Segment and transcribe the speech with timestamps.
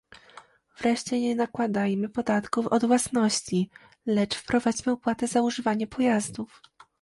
[0.77, 3.69] Wreszcie nie nakładajmy podatków od własności,
[4.05, 6.61] lecz wprowadźmy opłaty za używanie pojazdów